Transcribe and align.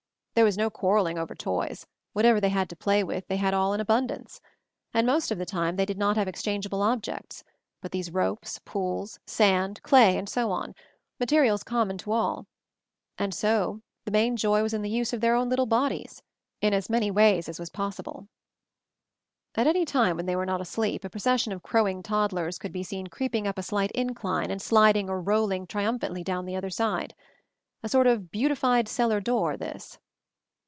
There 0.33 0.45
was 0.45 0.57
no 0.57 0.69
quarrelling 0.69 1.19
over 1.19 1.35
toys— 1.35 1.85
whatever 2.13 2.39
they 2.39 2.49
had 2.49 2.69
to 2.69 2.75
play 2.75 3.03
with 3.03 3.27
they 3.27 3.35
all 3.45 3.71
had 3.73 3.75
in 3.75 3.81
abundance; 3.81 4.39
and 4.93 5.05
most 5.05 5.29
of 5.29 5.37
the 5.37 5.45
time 5.45 5.75
they 5.75 5.85
did 5.85 5.99
not 5.99 6.15
have 6.15 6.27
ex 6.27 6.41
changeable 6.41 6.81
objects, 6.81 7.43
but 7.81 7.91
these 7.91 8.09
ropes, 8.09 8.57
pools, 8.63 9.19
sand, 9.27 9.83
clay, 9.83 10.17
and 10.17 10.29
so 10.29 10.49
on, 10.51 10.73
materials 11.19 11.63
common 11.63 11.97
to 11.99 12.13
all; 12.13 12.47
and 13.19 13.33
the 13.33 13.81
main 14.09 14.35
joy 14.37 14.63
was 14.63 14.73
in 14.73 14.81
the 14.81 14.89
use 14.89 15.11
of 15.13 15.19
their 15.21 15.35
own 15.35 15.47
little 15.49 15.65
bodies, 15.67 16.23
is 16.61 16.71
as 16.71 16.89
many 16.89 17.11
ways 17.11 17.47
as 17.49 17.59
was 17.59 17.69
possible. 17.69 18.27
At 19.53 19.67
any 19.67 19.83
time 19.85 20.15
when 20.15 20.25
they 20.27 20.35
were 20.37 20.45
not 20.45 20.61
asleep 20.61 21.03
a 21.03 21.09
procession 21.09 21.51
of 21.51 21.61
crowing 21.61 22.01
toddlers 22.01 22.57
could 22.57 22.71
be 22.71 22.83
seen 22.83 23.07
creeping 23.07 23.45
up 23.47 23.59
a 23.59 23.63
slight 23.63 23.91
incline 23.91 24.49
and 24.49 24.61
sliding 24.61 25.07
or 25.09 25.21
rolling 25.21 25.67
triumphantly 25.67 26.23
down 26.23 26.45
the 26.45 26.55
other 26.55 26.71
side. 26.71 27.13
A 27.83 27.89
sort 27.89 28.07
of 28.07 28.31
beautified 28.31 28.87
cellar 28.87 29.19
door, 29.19 29.55
this. 29.57 29.99